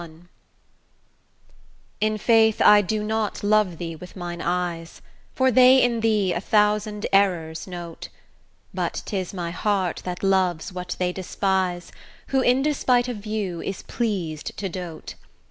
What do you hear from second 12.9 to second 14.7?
of view, is pleased to